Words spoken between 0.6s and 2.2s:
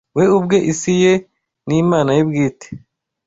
isi ye, n'Imana